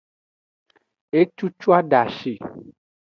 [1.19, 2.33] Ecucu adashi.